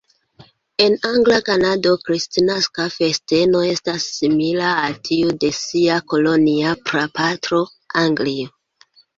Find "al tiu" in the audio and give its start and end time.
4.87-5.37